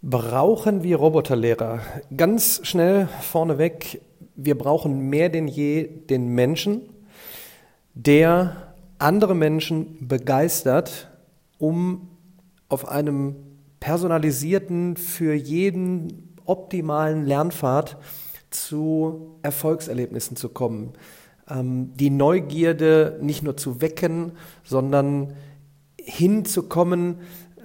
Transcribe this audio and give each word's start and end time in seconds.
Brauchen 0.00 0.84
wir 0.84 0.96
Roboterlehrer? 0.96 1.80
Ganz 2.16 2.60
schnell 2.62 3.08
vorneweg, 3.20 4.00
wir 4.36 4.56
brauchen 4.56 5.10
mehr 5.10 5.28
denn 5.28 5.48
je 5.48 5.88
den 5.88 6.28
Menschen, 6.28 6.82
der 7.94 8.74
andere 8.98 9.34
Menschen 9.34 10.06
begeistert, 10.06 11.10
um 11.58 12.10
auf 12.68 12.86
einem 12.86 13.34
personalisierten, 13.80 14.96
für 14.96 15.34
jeden 15.34 16.36
optimalen 16.44 17.26
Lernpfad 17.26 17.96
zu 18.50 19.40
Erfolgserlebnissen 19.42 20.36
zu 20.36 20.48
kommen. 20.50 20.92
Ähm, 21.50 21.92
die 21.94 22.10
Neugierde 22.10 23.18
nicht 23.20 23.42
nur 23.42 23.56
zu 23.56 23.80
wecken, 23.80 24.30
sondern 24.62 25.34
hinzukommen, 26.00 27.18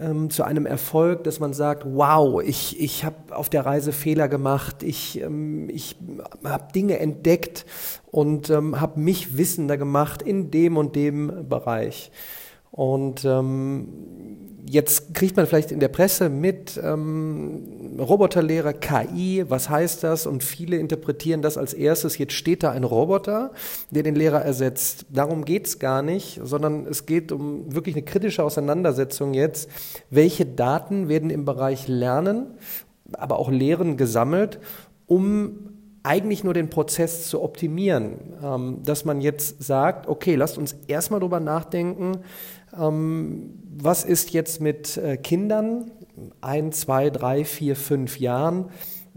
ähm, 0.04 0.29
zu 0.29 0.43
einem 0.43 0.65
Erfolg, 0.65 1.23
dass 1.23 1.39
man 1.39 1.54
sagt, 1.54 1.86
wow, 1.86 2.41
ich, 2.41 2.79
ich 2.79 3.05
habe 3.05 3.36
auf 3.36 3.49
der 3.49 3.65
Reise 3.65 3.91
Fehler 3.91 4.28
gemacht, 4.28 4.83
ich, 4.83 5.21
ähm, 5.21 5.69
ich 5.69 5.95
habe 6.43 6.71
Dinge 6.73 7.00
entdeckt 7.00 7.65
und 8.11 8.50
ähm, 8.50 8.79
habe 8.79 9.00
mich 9.00 9.37
wissender 9.37 9.78
gemacht 9.78 10.21
in 10.21 10.51
dem 10.51 10.78
und 10.78 10.95
dem 10.95 11.47
Bereich. 11.47 12.11
Und 12.73 13.23
ähm, 13.23 13.87
jetzt 14.68 15.14
kriegt 15.14 15.37
man 15.37 15.45
vielleicht 15.45 15.71
in 15.71 15.79
der 15.79 15.89
Presse 15.89 16.27
mit 16.27 16.81
ähm, 16.83 18.00
Roboterlehrer, 18.00 18.73
KI, 18.73 19.45
was 19.47 19.69
heißt 19.69 20.04
das? 20.04 20.25
Und 20.25 20.43
viele 20.43 20.78
interpretieren 20.78 21.43
das 21.43 21.55
als 21.55 21.75
erstes, 21.75 22.17
jetzt 22.17 22.33
steht 22.33 22.64
da 22.64 22.71
ein 22.71 22.83
Roboter, 22.83 23.51
der 23.91 24.01
den 24.01 24.15
Lehrer 24.15 24.41
ersetzt. 24.41 25.05
Darum 25.11 25.45
geht's 25.45 25.78
gar 25.78 26.01
nicht, 26.01 26.39
sondern 26.43 26.87
es 26.87 27.05
geht 27.05 27.31
um 27.31 27.71
wirklich 27.71 27.93
eine 27.95 28.05
kritische 28.05 28.43
Auseinandersetzung 28.43 29.36
jetzt. 29.36 29.69
Welche 30.09 30.47
Daten 30.47 31.09
werden 31.09 31.29
im 31.29 31.45
Bereich 31.45 31.87
Lernen, 31.87 32.55
aber 33.11 33.38
auch 33.38 33.52
Lehren 33.52 33.97
gesammelt, 33.97 34.59
um 35.05 35.69
eigentlich 36.02 36.44
nur 36.44 36.55
den 36.55 36.70
Prozess 36.70 37.30
zu 37.30 37.42
optimieren, 37.42 38.17
ähm, 38.44 38.80
dass 38.83 39.05
man 39.05 39.22
jetzt 39.22 39.64
sagt, 39.64 40.08
okay, 40.08 40.36
lasst 40.36 40.58
uns 40.58 40.76
erstmal 40.88 41.22
drüber 41.22 41.39
nachdenken, 41.39 42.20
was 42.76 44.04
ist 44.04 44.34
jetzt 44.34 44.62
mit 44.62 44.98
äh, 44.98 45.18
Kindern, 45.18 45.92
ein, 46.42 46.72
zwei, 46.72 47.10
drei, 47.10 47.46
vier, 47.46 47.76
fünf 47.76 48.20
Jahren? 48.20 48.66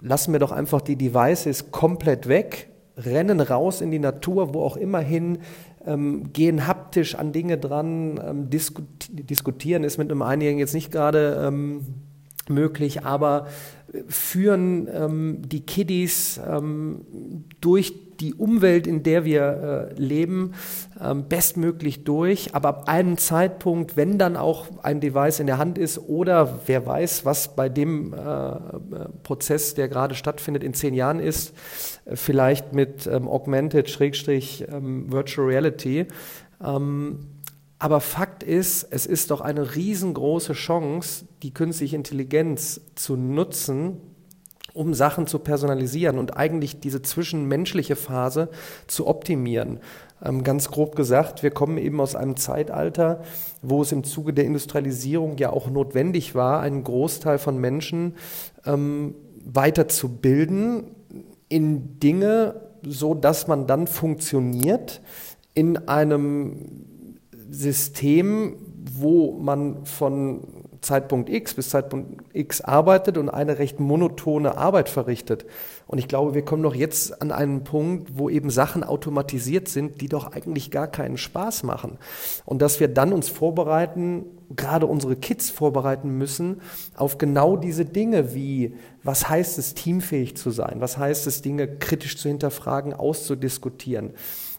Lassen 0.02 0.32
wir 0.32 0.40
doch 0.40 0.52
einfach 0.52 0.80
die 0.80 0.96
Devices 0.96 1.70
komplett 1.70 2.28
weg, 2.28 2.68
rennen 2.96 3.40
raus 3.40 3.80
in 3.80 3.90
die 3.90 3.98
Natur, 3.98 4.54
wo 4.54 4.62
auch 4.62 4.76
immer 4.76 5.00
hin, 5.00 5.38
ähm, 5.86 6.32
gehen 6.32 6.66
haptisch 6.66 7.14
an 7.14 7.32
Dinge 7.32 7.58
dran, 7.58 8.20
ähm, 8.22 8.50
diskutieren 8.50 9.84
ist 9.84 9.98
mit 9.98 10.10
einem 10.10 10.22
Einigen 10.22 10.58
jetzt 10.58 10.74
nicht 10.74 10.90
gerade 10.90 11.42
ähm, 11.46 11.82
möglich, 12.48 13.04
aber 13.04 13.46
führen 14.08 14.88
ähm, 14.92 15.42
die 15.44 15.64
Kiddies 15.64 16.40
ähm, 16.44 17.00
durch 17.60 17.94
die 18.20 18.34
Umwelt, 18.34 18.86
in 18.86 19.02
der 19.02 19.24
wir 19.24 19.90
äh, 19.90 20.00
leben, 20.00 20.52
ähm, 21.00 21.28
bestmöglich 21.28 22.04
durch. 22.04 22.54
Aber 22.54 22.68
ab 22.68 22.88
einem 22.88 23.18
Zeitpunkt, 23.18 23.96
wenn 23.96 24.18
dann 24.18 24.36
auch 24.36 24.66
ein 24.82 25.00
Device 25.00 25.40
in 25.40 25.46
der 25.46 25.58
Hand 25.58 25.78
ist 25.78 25.98
oder 25.98 26.60
wer 26.66 26.86
weiß, 26.86 27.24
was 27.24 27.54
bei 27.54 27.68
dem 27.68 28.14
äh, 28.14 28.16
Prozess, 29.22 29.74
der 29.74 29.88
gerade 29.88 30.14
stattfindet, 30.14 30.64
in 30.64 30.74
zehn 30.74 30.94
Jahren 30.94 31.20
ist, 31.20 31.52
äh, 32.06 32.16
vielleicht 32.16 32.72
mit 32.72 33.06
ähm, 33.06 33.28
Augmented 33.28 33.90
Schrägstrich 33.90 34.64
ähm, 34.70 35.12
Virtual 35.12 35.46
Reality. 35.46 36.06
Ähm, 36.64 37.18
aber 37.78 38.00
Fakt 38.00 38.42
ist, 38.42 38.84
es 38.90 39.06
ist 39.06 39.30
doch 39.30 39.40
eine 39.40 39.74
riesengroße 39.74 40.54
Chance, 40.54 41.26
die 41.42 41.52
künstliche 41.52 41.96
Intelligenz 41.96 42.80
zu 42.94 43.16
nutzen, 43.16 43.98
um 44.72 44.94
Sachen 44.94 45.26
zu 45.26 45.38
personalisieren 45.38 46.18
und 46.18 46.36
eigentlich 46.36 46.80
diese 46.80 47.02
zwischenmenschliche 47.02 47.96
Phase 47.96 48.50
zu 48.86 49.06
optimieren. 49.06 49.80
Ähm, 50.22 50.42
ganz 50.42 50.70
grob 50.70 50.96
gesagt, 50.96 51.42
wir 51.42 51.50
kommen 51.50 51.78
eben 51.78 52.00
aus 52.00 52.14
einem 52.14 52.36
Zeitalter, 52.36 53.22
wo 53.62 53.82
es 53.82 53.92
im 53.92 54.04
Zuge 54.04 54.32
der 54.32 54.44
Industrialisierung 54.44 55.36
ja 55.38 55.50
auch 55.50 55.70
notwendig 55.70 56.34
war, 56.34 56.60
einen 56.60 56.84
Großteil 56.84 57.38
von 57.38 57.58
Menschen 57.58 58.16
ähm, 58.64 59.14
weiterzubilden 59.44 60.84
in 61.48 61.98
Dinge, 62.00 62.60
so 62.82 63.14
dass 63.14 63.46
man 63.46 63.66
dann 63.66 63.86
funktioniert 63.86 65.00
in 65.54 65.88
einem 65.88 66.86
System, 67.50 68.56
wo 68.98 69.32
man 69.38 69.84
von 69.84 70.66
Zeitpunkt 70.80 71.28
X 71.28 71.54
bis 71.54 71.70
Zeitpunkt 71.70 72.22
X 72.32 72.60
arbeitet 72.60 73.18
und 73.18 73.28
eine 73.28 73.58
recht 73.58 73.80
monotone 73.80 74.56
Arbeit 74.56 74.88
verrichtet. 74.88 75.44
Und 75.86 75.98
ich 75.98 76.08
glaube, 76.08 76.34
wir 76.34 76.44
kommen 76.44 76.62
doch 76.62 76.74
jetzt 76.74 77.20
an 77.20 77.32
einen 77.32 77.64
Punkt, 77.64 78.16
wo 78.16 78.30
eben 78.30 78.50
Sachen 78.50 78.84
automatisiert 78.84 79.68
sind, 79.68 80.00
die 80.00 80.08
doch 80.08 80.32
eigentlich 80.32 80.70
gar 80.70 80.86
keinen 80.86 81.18
Spaß 81.18 81.64
machen. 81.64 81.98
Und 82.44 82.62
dass 82.62 82.80
wir 82.80 82.88
dann 82.88 83.12
uns 83.12 83.28
vorbereiten, 83.28 84.26
gerade 84.54 84.86
unsere 84.86 85.16
Kids 85.16 85.50
vorbereiten 85.50 86.16
müssen 86.16 86.60
auf 86.96 87.18
genau 87.18 87.56
diese 87.56 87.84
Dinge 87.84 88.34
wie, 88.34 88.76
was 89.02 89.28
heißt 89.28 89.58
es, 89.58 89.74
teamfähig 89.74 90.36
zu 90.36 90.50
sein? 90.50 90.76
Was 90.78 90.98
heißt 90.98 91.26
es, 91.26 91.42
Dinge 91.42 91.66
kritisch 91.66 92.16
zu 92.16 92.28
hinterfragen, 92.28 92.92
auszudiskutieren? 92.94 94.12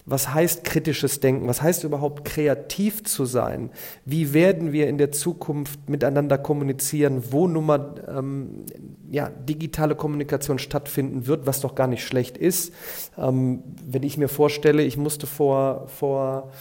Was 0.09 0.33
heißt 0.33 0.63
kritisches 0.63 1.19
Denken? 1.19 1.49
Was 1.49 1.61
heißt 1.61 1.83
überhaupt 1.83 2.23
kreativ 2.23 3.03
zu 3.03 3.25
sein? 3.25 3.71
Wie 4.05 4.33
werden 4.33 4.71
wir 4.71 4.87
in 4.87 4.97
der 4.97 5.11
Zukunft 5.11 5.89
miteinander 5.89 6.37
kommunizieren, 6.37 7.21
wo 7.31 7.45
nun 7.45 7.65
mal 7.65 7.95
ähm, 8.07 8.63
ja, 9.11 9.29
digitale 9.29 9.95
Kommunikation 9.95 10.59
stattfinden 10.59 11.27
wird, 11.27 11.45
was 11.45 11.59
doch 11.59 11.75
gar 11.75 11.87
nicht 11.87 12.05
schlecht 12.05 12.37
ist? 12.37 12.73
Ähm, 13.17 13.61
wenn 13.85 14.03
ich 14.03 14.17
mir 14.17 14.29
vorstelle, 14.29 14.81
ich 14.81 14.95
musste 14.95 15.27
vor, 15.27 15.89
vor 15.89 16.51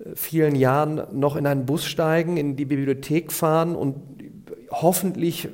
äh, 0.00 0.16
vielen 0.16 0.56
Jahren 0.56 1.02
noch 1.12 1.36
in 1.36 1.46
einen 1.46 1.66
Bus 1.66 1.84
steigen, 1.84 2.36
in 2.36 2.56
die 2.56 2.64
Bibliothek 2.64 3.30
fahren 3.30 3.76
und 3.76 3.94
hoffentlich 4.72 5.44
äh, 5.44 5.48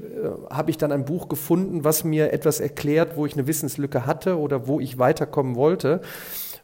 habe 0.48 0.70
ich 0.70 0.78
dann 0.78 0.92
ein 0.92 1.04
Buch 1.04 1.28
gefunden, 1.28 1.84
was 1.84 2.04
mir 2.04 2.32
etwas 2.32 2.60
erklärt, 2.60 3.18
wo 3.18 3.26
ich 3.26 3.34
eine 3.34 3.46
Wissenslücke 3.46 4.06
hatte 4.06 4.38
oder 4.38 4.66
wo 4.66 4.80
ich 4.80 4.98
weiterkommen 4.98 5.56
wollte. 5.56 6.00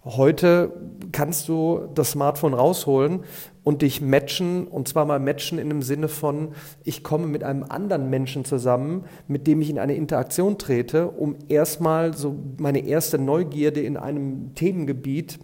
Heute 0.04 0.72
kannst 1.12 1.48
du 1.48 1.88
das 1.94 2.12
Smartphone 2.12 2.54
rausholen 2.54 3.20
und 3.64 3.82
dich 3.82 4.00
matchen, 4.00 4.66
und 4.66 4.88
zwar 4.88 5.04
mal 5.04 5.20
matchen 5.20 5.58
in 5.58 5.68
dem 5.68 5.82
Sinne 5.82 6.08
von, 6.08 6.52
ich 6.84 7.04
komme 7.04 7.26
mit 7.26 7.44
einem 7.44 7.64
anderen 7.64 8.08
Menschen 8.08 8.46
zusammen, 8.46 9.04
mit 9.28 9.46
dem 9.46 9.60
ich 9.60 9.68
in 9.68 9.78
eine 9.78 9.94
Interaktion 9.94 10.56
trete, 10.56 11.08
um 11.08 11.36
erstmal 11.48 12.16
so 12.16 12.34
meine 12.58 12.86
erste 12.86 13.18
Neugierde 13.18 13.80
in 13.80 13.98
einem 13.98 14.54
Themengebiet 14.54 15.38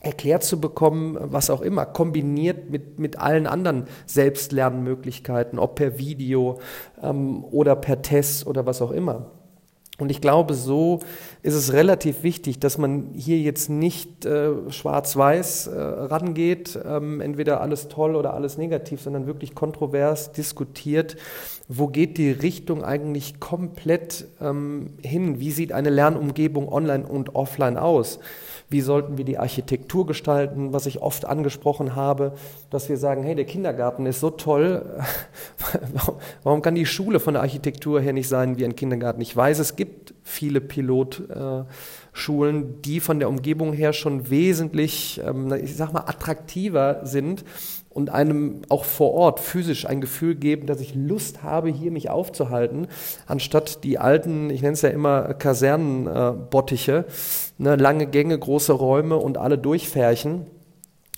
erklärt 0.00 0.44
zu 0.44 0.58
bekommen, 0.60 1.18
was 1.20 1.50
auch 1.50 1.60
immer, 1.60 1.84
kombiniert 1.84 2.70
mit, 2.70 2.98
mit 2.98 3.18
allen 3.18 3.46
anderen 3.46 3.84
Selbstlernmöglichkeiten, 4.06 5.58
ob 5.58 5.74
per 5.74 5.98
Video 5.98 6.58
ähm, 7.02 7.44
oder 7.44 7.76
per 7.76 8.00
Test 8.00 8.46
oder 8.46 8.64
was 8.64 8.80
auch 8.80 8.92
immer. 8.92 9.30
Und 10.00 10.10
ich 10.10 10.20
glaube, 10.20 10.54
so 10.54 11.00
ist 11.42 11.54
es 11.54 11.72
relativ 11.72 12.22
wichtig, 12.22 12.58
dass 12.58 12.78
man 12.78 13.10
hier 13.14 13.38
jetzt 13.38 13.70
nicht 13.70 14.24
äh, 14.24 14.70
schwarz-weiß 14.70 15.68
äh, 15.68 15.80
rangeht, 15.80 16.78
ähm, 16.84 17.20
entweder 17.20 17.60
alles 17.60 17.88
toll 17.88 18.16
oder 18.16 18.34
alles 18.34 18.58
negativ, 18.58 19.00
sondern 19.00 19.26
wirklich 19.26 19.54
kontrovers 19.54 20.32
diskutiert, 20.32 21.16
wo 21.68 21.86
geht 21.86 22.18
die 22.18 22.30
Richtung 22.30 22.82
eigentlich 22.82 23.38
komplett 23.38 24.26
ähm, 24.40 24.94
hin? 25.02 25.38
Wie 25.38 25.52
sieht 25.52 25.72
eine 25.72 25.90
Lernumgebung 25.90 26.68
online 26.68 27.06
und 27.06 27.34
offline 27.34 27.76
aus? 27.76 28.18
Wie 28.70 28.80
sollten 28.80 29.18
wir 29.18 29.24
die 29.24 29.36
Architektur 29.36 30.06
gestalten, 30.06 30.72
was 30.72 30.86
ich 30.86 31.02
oft 31.02 31.24
angesprochen 31.24 31.96
habe, 31.96 32.34
dass 32.70 32.88
wir 32.88 32.96
sagen, 32.96 33.24
hey, 33.24 33.34
der 33.34 33.44
Kindergarten 33.44 34.06
ist 34.06 34.20
so 34.20 34.30
toll, 34.30 35.00
warum 36.44 36.62
kann 36.62 36.76
die 36.76 36.86
Schule 36.86 37.18
von 37.18 37.34
der 37.34 37.42
Architektur 37.42 38.00
her 38.00 38.12
nicht 38.12 38.28
sein 38.28 38.58
wie 38.58 38.64
ein 38.64 38.76
Kindergarten? 38.76 39.20
Ich 39.20 39.36
weiß, 39.36 39.58
es 39.58 39.74
gibt 39.74 39.89
viele 40.22 40.60
Pilotschulen, 40.60 42.82
die 42.82 43.00
von 43.00 43.18
der 43.18 43.28
Umgebung 43.28 43.72
her 43.72 43.92
schon 43.92 44.30
wesentlich, 44.30 45.20
ähm, 45.24 45.52
ich 45.52 45.76
sag 45.76 45.92
mal, 45.92 46.04
attraktiver 46.06 47.00
sind 47.04 47.44
und 47.90 48.10
einem 48.10 48.62
auch 48.68 48.84
vor 48.84 49.12
Ort 49.12 49.40
physisch 49.40 49.86
ein 49.86 50.00
Gefühl 50.00 50.36
geben, 50.36 50.66
dass 50.66 50.80
ich 50.80 50.94
Lust 50.94 51.42
habe, 51.42 51.68
hier 51.68 51.90
mich 51.90 52.08
aufzuhalten, 52.08 52.86
anstatt 53.26 53.84
die 53.84 53.98
alten, 53.98 54.48
ich 54.50 54.62
nenne 54.62 54.74
es 54.74 54.82
ja 54.82 54.90
immer 54.90 55.34
Kasernenbottiche, 55.34 57.04
ne, 57.58 57.76
lange 57.76 58.06
Gänge, 58.06 58.38
große 58.38 58.72
Räume 58.72 59.16
und 59.16 59.38
alle 59.38 59.58
durchfärchen. 59.58 60.46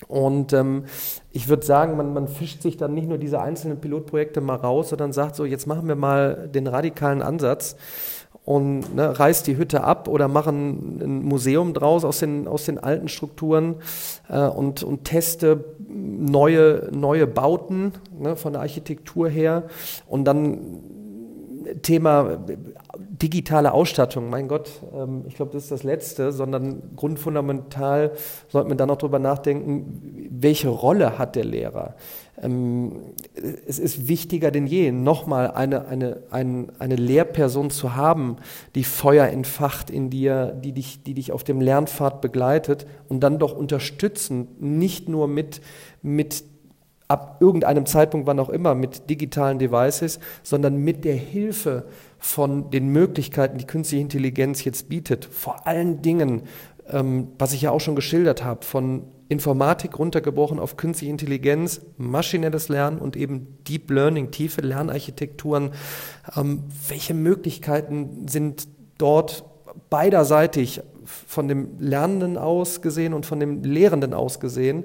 Und 0.08 0.52
ähm, 0.52 0.86
ich 1.30 1.48
würde 1.48 1.64
sagen, 1.64 1.96
man, 1.96 2.12
man 2.12 2.26
fischt 2.26 2.62
sich 2.62 2.76
dann 2.76 2.94
nicht 2.94 3.08
nur 3.08 3.18
diese 3.18 3.40
einzelnen 3.40 3.80
Pilotprojekte 3.80 4.40
mal 4.40 4.56
raus, 4.56 4.88
sondern 4.88 5.12
sagt 5.12 5.36
so, 5.36 5.44
jetzt 5.44 5.66
machen 5.66 5.86
wir 5.86 5.94
mal 5.94 6.48
den 6.48 6.66
radikalen 6.66 7.22
Ansatz 7.22 7.76
und 8.44 8.94
ne, 8.94 9.18
reißt 9.18 9.46
die 9.46 9.56
Hütte 9.56 9.84
ab 9.84 10.08
oder 10.08 10.28
machen 10.28 10.98
ein 11.00 11.22
Museum 11.22 11.74
draus 11.74 12.04
aus 12.04 12.18
den, 12.18 12.48
aus 12.48 12.64
den 12.64 12.78
alten 12.78 13.08
Strukturen 13.08 13.76
äh, 14.28 14.40
und, 14.40 14.82
und 14.82 15.04
teste 15.04 15.64
neue, 15.88 16.88
neue 16.92 17.26
Bauten 17.26 17.92
ne, 18.18 18.36
von 18.36 18.52
der 18.52 18.62
Architektur 18.62 19.28
her 19.28 19.64
und 20.08 20.24
dann 20.24 20.58
Thema 21.82 22.38
digitale 22.98 23.72
Ausstattung, 23.72 24.28
mein 24.28 24.48
Gott, 24.48 24.70
ähm, 24.94 25.24
ich 25.28 25.36
glaube, 25.36 25.52
das 25.52 25.64
ist 25.64 25.72
das 25.72 25.82
Letzte, 25.84 26.32
sondern 26.32 26.82
grundfundamental 26.96 28.12
sollte 28.48 28.68
man 28.68 28.78
dann 28.78 28.88
noch 28.88 28.96
darüber 28.96 29.18
nachdenken, 29.18 30.28
welche 30.30 30.68
Rolle 30.68 31.18
hat 31.18 31.36
der 31.36 31.44
Lehrer? 31.44 31.94
Ähm, 32.42 33.14
es 33.66 33.78
ist 33.78 34.08
wichtiger 34.08 34.50
denn 34.50 34.66
je, 34.66 34.90
nochmal 34.92 35.52
eine, 35.52 35.86
eine, 35.86 36.22
eine, 36.30 36.66
eine 36.78 36.96
Lehrperson 36.96 37.70
zu 37.70 37.94
haben, 37.94 38.36
die 38.74 38.84
Feuer 38.84 39.26
entfacht 39.28 39.90
in 39.90 40.10
dir, 40.10 40.46
die 40.62 40.72
dich, 40.72 41.02
die 41.02 41.14
dich 41.14 41.32
auf 41.32 41.44
dem 41.44 41.60
Lernpfad 41.60 42.20
begleitet 42.20 42.86
und 43.08 43.20
dann 43.20 43.38
doch 43.38 43.56
unterstützen, 43.56 44.48
nicht 44.58 45.08
nur 45.08 45.28
mit, 45.28 45.60
mit 46.02 46.44
ab 47.12 47.36
irgendeinem 47.40 47.86
Zeitpunkt, 47.86 48.26
wann 48.26 48.40
auch 48.40 48.48
immer, 48.48 48.74
mit 48.74 49.10
digitalen 49.10 49.58
Devices, 49.58 50.18
sondern 50.42 50.78
mit 50.78 51.04
der 51.04 51.14
Hilfe 51.14 51.84
von 52.18 52.70
den 52.70 52.88
Möglichkeiten, 52.88 53.58
die 53.58 53.66
künstliche 53.66 54.02
Intelligenz 54.02 54.64
jetzt 54.64 54.88
bietet. 54.88 55.26
Vor 55.26 55.66
allen 55.66 56.00
Dingen, 56.00 56.42
ähm, 56.90 57.28
was 57.38 57.52
ich 57.52 57.62
ja 57.62 57.70
auch 57.70 57.80
schon 57.80 57.96
geschildert 57.96 58.42
habe, 58.44 58.64
von 58.64 59.04
Informatik 59.32 59.98
runtergebrochen 59.98 60.58
auf 60.58 60.76
künstliche 60.76 61.10
Intelligenz, 61.10 61.80
maschinelles 61.96 62.68
Lernen 62.68 62.98
und 62.98 63.16
eben 63.16 63.58
Deep 63.66 63.90
Learning, 63.90 64.30
tiefe 64.30 64.60
Lernarchitekturen. 64.60 65.70
Ähm, 66.36 66.64
welche 66.88 67.14
Möglichkeiten 67.14 68.28
sind 68.28 68.68
dort 68.98 69.44
beiderseitig 69.90 70.82
von 71.04 71.48
dem 71.48 71.78
Lernenden 71.78 72.38
aus 72.38 72.82
gesehen 72.82 73.14
und 73.14 73.26
von 73.26 73.40
dem 73.40 73.64
Lehrenden 73.64 74.14
aus 74.14 74.38
gesehen? 74.38 74.84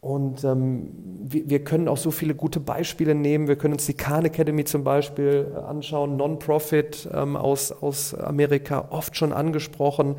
Und 0.00 0.44
ähm, 0.44 0.90
wir, 1.24 1.50
wir, 1.50 1.64
können 1.64 1.88
auch 1.88 1.96
so 1.96 2.12
viele 2.12 2.36
gute 2.36 2.60
Beispiele 2.60 3.14
nehmen. 3.14 3.48
Wir 3.48 3.56
können 3.56 3.74
uns 3.74 3.86
die 3.86 3.94
Khan 3.94 4.24
Academy 4.24 4.64
zum 4.64 4.84
Beispiel 4.84 5.52
äh, 5.52 5.58
anschauen, 5.58 6.16
Non-Profit 6.16 7.08
ähm, 7.12 7.36
aus, 7.36 7.72
aus 7.72 8.14
Amerika, 8.14 8.86
oft 8.90 9.16
schon 9.16 9.32
angesprochen. 9.32 10.14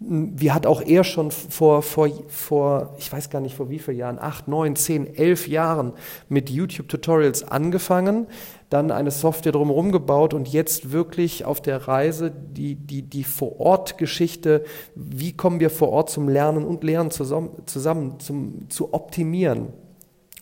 Wie 0.00 0.52
hat 0.52 0.64
auch 0.64 0.80
er 0.80 1.02
schon 1.02 1.32
vor, 1.32 1.82
vor, 1.82 2.08
vor, 2.28 2.94
ich 2.98 3.12
weiß 3.12 3.30
gar 3.30 3.40
nicht 3.40 3.56
vor 3.56 3.68
wie 3.68 3.80
vielen 3.80 3.96
Jahren, 3.96 4.18
acht, 4.20 4.46
neun, 4.46 4.76
zehn, 4.76 5.12
elf 5.12 5.48
Jahren 5.48 5.92
mit 6.28 6.50
YouTube-Tutorials 6.50 7.42
angefangen, 7.42 8.28
dann 8.70 8.92
eine 8.92 9.10
Software 9.10 9.50
drumherum 9.50 9.90
gebaut 9.90 10.34
und 10.34 10.46
jetzt 10.46 10.92
wirklich 10.92 11.44
auf 11.44 11.60
der 11.60 11.88
Reise 11.88 12.30
die, 12.30 12.76
die, 12.76 13.02
die 13.02 13.24
Vor-Ort-Geschichte, 13.24 14.62
wie 14.94 15.32
kommen 15.32 15.58
wir 15.58 15.70
vor 15.70 15.88
Ort 15.88 16.10
zum 16.10 16.28
Lernen 16.28 16.64
und 16.64 16.84
Lehren 16.84 17.10
zusammen, 17.10 17.50
zusammen 17.66 18.20
zum, 18.20 18.70
zu 18.70 18.94
optimieren. 18.94 19.72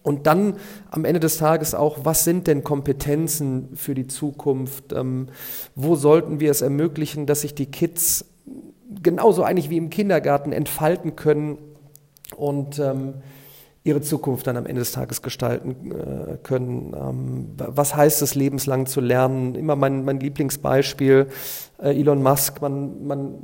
Und 0.02 0.26
dann 0.26 0.58
am 0.90 1.04
Ende 1.04 1.18
des 1.18 1.38
Tages 1.38 1.74
auch, 1.74 2.04
was 2.04 2.24
sind 2.24 2.46
denn 2.46 2.62
Kompetenzen 2.62 3.70
für 3.74 3.94
die 3.94 4.06
Zukunft? 4.06 4.92
Ähm, 4.92 5.28
wo 5.74 5.96
sollten 5.96 6.40
wir 6.40 6.50
es 6.50 6.62
ermöglichen, 6.62 7.26
dass 7.26 7.40
sich 7.40 7.56
die 7.56 7.66
Kids 7.66 8.24
genauso 9.02 9.42
eigentlich 9.42 9.70
wie 9.70 9.76
im 9.76 9.90
Kindergarten 9.90 10.52
entfalten 10.52 11.16
können 11.16 11.58
und 12.36 12.78
ähm, 12.78 13.14
ihre 13.86 14.00
Zukunft 14.00 14.46
dann 14.48 14.56
am 14.56 14.66
Ende 14.66 14.80
des 14.80 14.92
Tages 14.92 15.22
gestalten 15.22 15.92
äh, 15.92 16.38
können. 16.42 16.94
Ähm, 16.94 17.48
was 17.56 17.94
heißt 17.94 18.20
es, 18.20 18.34
lebenslang 18.34 18.86
zu 18.86 19.00
lernen? 19.00 19.54
Immer 19.54 19.76
mein, 19.76 20.04
mein 20.04 20.18
Lieblingsbeispiel, 20.18 21.28
äh, 21.80 21.98
Elon 21.98 22.20
Musk, 22.20 22.60
man, 22.60 23.06
man, 23.06 23.34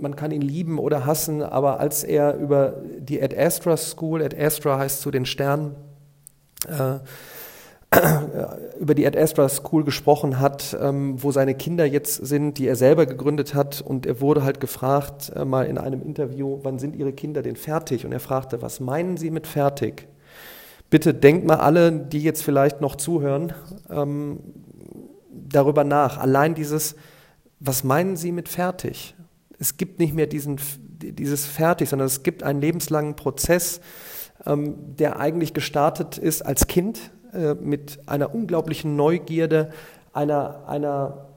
man 0.00 0.14
kann 0.14 0.30
ihn 0.30 0.42
lieben 0.42 0.78
oder 0.78 1.06
hassen, 1.06 1.42
aber 1.42 1.80
als 1.80 2.04
er 2.04 2.36
über 2.36 2.76
die 3.00 3.20
Ad 3.20 3.36
Astra 3.36 3.76
School, 3.76 4.22
Ad 4.22 4.40
Astra 4.40 4.78
heißt 4.78 5.00
zu 5.00 5.10
den 5.10 5.26
Sternen, 5.26 5.74
äh, 6.68 7.00
über 8.78 8.94
die 8.94 9.06
Ad 9.06 9.18
Astra 9.18 9.48
School 9.48 9.84
gesprochen 9.84 10.38
hat, 10.38 10.76
ähm, 10.80 11.20
wo 11.22 11.32
seine 11.32 11.54
Kinder 11.54 11.84
jetzt 11.84 12.14
sind, 12.24 12.58
die 12.58 12.68
er 12.68 12.76
selber 12.76 13.04
gegründet 13.04 13.54
hat. 13.54 13.80
Und 13.80 14.06
er 14.06 14.20
wurde 14.20 14.44
halt 14.44 14.60
gefragt, 14.60 15.32
äh, 15.34 15.44
mal 15.44 15.66
in 15.66 15.76
einem 15.76 16.02
Interview, 16.02 16.60
wann 16.62 16.78
sind 16.78 16.94
Ihre 16.94 17.12
Kinder 17.12 17.42
denn 17.42 17.56
fertig? 17.56 18.06
Und 18.06 18.12
er 18.12 18.20
fragte, 18.20 18.62
was 18.62 18.78
meinen 18.78 19.16
Sie 19.16 19.30
mit 19.30 19.46
fertig? 19.46 20.06
Bitte 20.88 21.14
denkt 21.14 21.46
mal 21.46 21.56
alle, 21.56 21.92
die 21.92 22.22
jetzt 22.22 22.42
vielleicht 22.42 22.80
noch 22.80 22.96
zuhören, 22.96 23.52
ähm, 23.90 24.40
darüber 25.30 25.82
nach. 25.84 26.18
Allein 26.18 26.54
dieses, 26.54 26.94
was 27.58 27.82
meinen 27.82 28.16
Sie 28.16 28.30
mit 28.30 28.48
fertig? 28.48 29.14
Es 29.58 29.76
gibt 29.76 29.98
nicht 29.98 30.14
mehr 30.14 30.26
diesen, 30.26 30.60
dieses 31.02 31.44
fertig, 31.44 31.88
sondern 31.88 32.06
es 32.06 32.22
gibt 32.22 32.42
einen 32.44 32.60
lebenslangen 32.60 33.16
Prozess, 33.16 33.80
ähm, 34.46 34.96
der 34.96 35.18
eigentlich 35.18 35.54
gestartet 35.54 36.18
ist 36.18 36.42
als 36.42 36.66
Kind, 36.66 37.10
äh, 37.32 37.54
mit 37.54 38.00
einer 38.06 38.34
unglaublichen 38.34 38.96
Neugierde, 38.96 39.70
einer, 40.12 40.66
einer, 40.66 41.28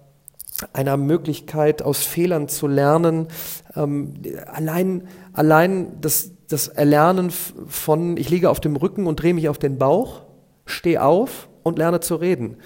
einer 0.74 0.98
Möglichkeit, 0.98 1.82
aus 1.82 2.04
Fehlern 2.04 2.48
zu 2.48 2.68
lernen. 2.68 3.28
Ähm, 3.76 4.14
allein, 4.52 5.08
allein 5.34 6.00
das, 6.02 6.32
das 6.48 6.68
Erlernen 6.68 7.32
von, 7.32 8.18
ich 8.18 8.30
liege 8.30 8.50
auf 8.50 8.60
dem 8.60 8.76
Rücken 8.76 9.08
und 9.08 9.22
drehe 9.22 9.34
mich 9.34 9.50
auf 9.50 9.58
den 9.58 9.78
Bauch, 9.78 10.22
stehe 10.66 11.04
auf 11.04 11.48
und 11.64 11.78
lerne 11.78 12.00
zu 12.00 12.16
reden. 12.16 12.58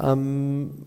Ähm, 0.00 0.86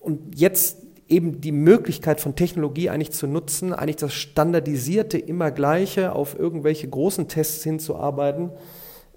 und 0.00 0.38
jetzt 0.38 0.78
eben 1.08 1.40
die 1.40 1.52
Möglichkeit 1.52 2.20
von 2.20 2.34
Technologie 2.34 2.90
eigentlich 2.90 3.12
zu 3.12 3.26
nutzen, 3.26 3.72
eigentlich 3.72 3.96
das 3.96 4.14
standardisierte, 4.14 5.18
immer 5.18 5.50
gleiche 5.50 6.14
auf 6.14 6.38
irgendwelche 6.38 6.88
großen 6.88 7.28
Tests 7.28 7.62
hinzuarbeiten. 7.62 8.50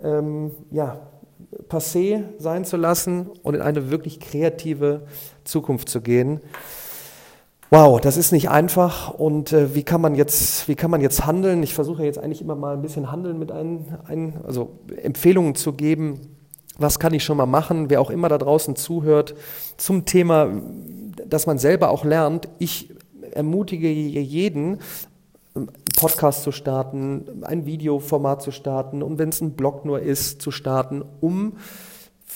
Ähm, 0.04 0.52
ja, 0.72 1.08
passé 1.70 2.24
sein 2.38 2.66
zu 2.66 2.78
lassen 2.78 3.30
und 3.44 3.56
in 3.56 3.62
eine 3.62 3.90
wirklich 3.92 4.20
kreative 4.20 5.02
Zukunft 5.44 5.90
zu 5.90 6.02
gehen. 6.02 6.42
Wow, 7.72 8.00
das 8.00 8.16
ist 8.16 8.32
nicht 8.32 8.50
einfach. 8.50 9.10
Und 9.10 9.52
äh, 9.52 9.74
wie 9.74 9.84
kann 9.84 10.00
man 10.00 10.16
jetzt, 10.16 10.68
wie 10.68 10.76
kann 10.76 10.92
man 10.92 11.02
jetzt 11.02 11.26
handeln? 11.26 11.64
Ich 11.64 11.74
versuche 11.74 12.06
jetzt 12.06 12.20
eigentlich 12.20 12.42
immer 12.42 12.56
mal 12.56 12.76
ein 12.76 12.82
bisschen 12.82 13.12
handeln 13.12 13.40
mit 13.40 13.52
ein, 13.52 13.98
ein, 14.06 14.36
also 14.46 14.80
Empfehlungen 15.02 15.56
zu 15.56 15.74
geben. 15.74 16.22
Was 16.78 17.00
kann 17.00 17.14
ich 17.14 17.24
schon 17.24 17.38
mal 17.38 17.46
machen? 17.46 17.90
Wer 17.90 18.02
auch 18.02 18.12
immer 18.12 18.30
da 18.30 18.38
draußen 18.38 18.76
zuhört 18.76 19.34
zum 19.78 20.06
Thema, 20.06 20.50
dass 21.28 21.48
man 21.48 21.58
selber 21.58 21.90
auch 21.90 22.06
lernt. 22.06 22.50
Ich 22.60 22.94
ermutige 23.32 23.90
jeden, 23.90 24.80
Podcast 25.98 26.44
zu 26.44 26.52
starten, 26.52 27.44
ein 27.44 27.66
Videoformat 27.66 28.42
zu 28.42 28.52
starten 28.52 29.02
und 29.02 29.18
wenn 29.18 29.30
es 29.30 29.42
ein 29.42 29.56
Blog 29.56 29.86
nur 29.86 30.02
ist, 30.02 30.42
zu 30.42 30.52
starten, 30.52 31.04
um 31.22 31.58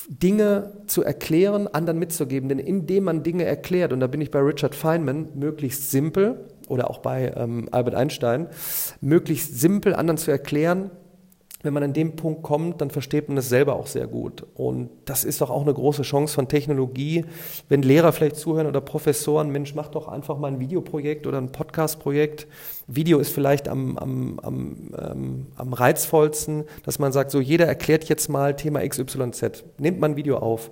Dinge 0.08 0.72
zu 0.88 1.04
erklären, 1.04 1.68
anderen 1.68 2.00
mitzugeben. 2.00 2.50
Denn 2.50 2.60
indem 2.60 3.04
man 3.04 3.24
Dinge 3.24 3.44
erklärt, 3.44 3.94
und 3.94 4.00
da 4.00 4.08
bin 4.08 4.22
ich 4.22 4.32
bei 4.32 4.40
Richard 4.40 4.74
Feynman, 4.74 5.30
möglichst 5.36 5.92
simpel, 5.92 6.46
oder 6.68 6.90
auch 6.90 7.00
bei 7.00 7.34
ähm, 7.36 7.68
Albert 7.72 7.96
Einstein, 7.96 8.48
möglichst 9.02 9.60
simpel 9.60 9.94
anderen 9.94 10.18
zu 10.18 10.32
erklären, 10.32 10.92
wenn 11.62 11.74
man 11.74 11.84
an 11.84 11.94
dem 11.94 12.16
Punkt 12.16 12.42
kommt, 12.42 12.80
dann 12.80 12.90
versteht 12.90 13.28
man 13.28 13.38
es 13.38 13.50
selber 13.50 13.76
auch 13.76 13.88
sehr 13.88 14.08
gut. 14.08 14.46
Und 14.56 14.90
das 15.06 15.26
ist 15.26 15.42
doch 15.42 15.50
auch 15.50 15.64
eine 15.64 15.74
große 15.74 16.04
Chance 16.04 16.34
von 16.34 16.48
Technologie. 16.48 17.26
Wenn 17.68 17.82
Lehrer 17.82 18.14
vielleicht 18.14 18.38
zuhören 18.38 18.68
oder 18.68 18.80
Professoren, 18.80 19.50
Mensch, 19.50 19.76
mach 19.76 19.90
doch 19.90 20.08
einfach 20.08 20.38
mal 20.38 20.48
ein 20.48 20.60
Videoprojekt 20.60 21.28
oder 21.28 21.38
ein 21.38 21.52
Podcastprojekt. 21.52 22.48
Video 22.88 23.20
ist 23.20 23.34
vielleicht 23.34 23.68
am, 23.68 23.98
am, 23.98 24.40
am, 24.40 24.76
ähm, 24.98 25.48
am 25.56 25.74
reizvollsten, 25.74 26.64
dass 26.86 26.98
man 26.98 27.12
sagt, 27.12 27.32
so 27.32 27.42
jeder 27.42 27.66
erklärt 27.66 28.06
jetzt 28.06 28.30
mal 28.30 28.56
Thema 28.56 28.88
XYZ. 28.88 29.66
Nehmt 29.78 30.00
mal 30.00 30.12
ein 30.12 30.16
Video 30.16 30.38
auf. 30.38 30.72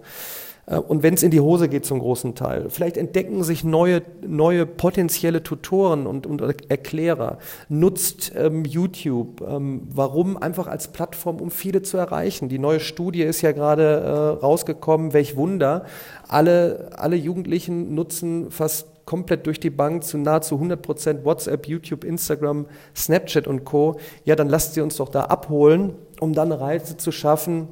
Äh, 0.67 0.77
und 0.77 1.03
wenn 1.03 1.15
es 1.15 1.23
in 1.23 1.31
die 1.31 1.39
Hose 1.39 1.69
geht 1.69 1.85
zum 1.85 1.99
großen 1.99 2.35
Teil. 2.35 2.69
Vielleicht 2.69 2.97
entdecken 2.97 3.43
sich 3.43 3.63
neue, 3.63 4.01
neue 4.25 4.65
potenzielle 4.65 5.41
Tutoren 5.41 6.05
und, 6.05 6.27
und 6.27 6.41
Erklärer. 6.69 7.39
Nutzt 7.69 8.33
ähm, 8.35 8.65
YouTube. 8.65 9.41
Ähm, 9.41 9.87
warum? 9.89 10.37
Einfach 10.37 10.67
als 10.67 10.89
Plattform, 10.89 11.37
um 11.37 11.51
viele 11.51 11.81
zu 11.81 11.97
erreichen. 11.97 12.49
Die 12.49 12.59
neue 12.59 12.79
Studie 12.79 13.23
ist 13.23 13.41
ja 13.41 13.51
gerade 13.51 13.83
äh, 13.83 14.43
rausgekommen. 14.43 15.13
Welch 15.13 15.35
Wunder. 15.35 15.85
Alle, 16.27 16.91
alle 16.95 17.15
Jugendlichen 17.15 17.95
nutzen 17.95 18.51
fast 18.51 18.87
komplett 19.05 19.47
durch 19.47 19.61
die 19.61 19.69
Bank 19.69 20.03
zu 20.03 20.17
nahezu 20.17 20.55
100 20.55 20.81
Prozent 20.81 21.25
WhatsApp, 21.25 21.65
YouTube, 21.67 22.03
Instagram, 22.03 22.65
Snapchat 22.93 23.47
und 23.47 23.63
Co. 23.63 23.97
Ja, 24.25 24.35
dann 24.35 24.49
lasst 24.49 24.73
sie 24.73 24.81
uns 24.81 24.97
doch 24.97 25.07
da 25.07 25.21
abholen, 25.21 25.93
um 26.19 26.33
dann 26.33 26.51
Reise 26.51 26.97
zu 26.97 27.13
schaffen, 27.13 27.69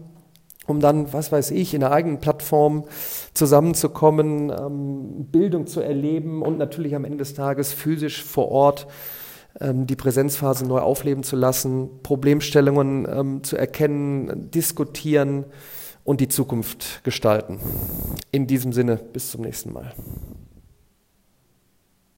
um 0.67 0.79
dann, 0.79 1.13
was 1.13 1.31
weiß 1.31 1.51
ich, 1.51 1.73
in 1.73 1.81
der 1.81 1.91
eigenen 1.91 2.19
Plattform 2.19 2.85
zusammenzukommen, 3.33 4.49
ähm, 4.49 5.25
Bildung 5.31 5.67
zu 5.67 5.81
erleben 5.81 6.41
und 6.41 6.57
natürlich 6.57 6.95
am 6.95 7.05
Ende 7.05 7.19
des 7.19 7.33
Tages 7.33 7.73
physisch 7.73 8.23
vor 8.23 8.49
Ort 8.49 8.87
ähm, 9.59 9.87
die 9.87 9.95
Präsenzphase 9.95 10.65
neu 10.65 10.79
aufleben 10.79 11.23
zu 11.23 11.35
lassen, 11.35 11.89
Problemstellungen 12.03 13.07
ähm, 13.09 13.43
zu 13.43 13.57
erkennen, 13.57 14.51
diskutieren 14.51 15.45
und 16.03 16.19
die 16.21 16.27
Zukunft 16.27 17.03
gestalten. 17.03 17.59
In 18.31 18.47
diesem 18.47 18.73
Sinne, 18.73 18.97
bis 18.97 19.31
zum 19.31 19.41
nächsten 19.41 19.71
Mal. 19.71 19.93